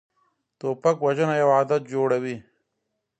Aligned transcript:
توپک 0.59 0.97
وژنه 1.05 1.35
یو 1.41 1.49
عادت 1.57 1.81
جوړوي. 1.93 2.35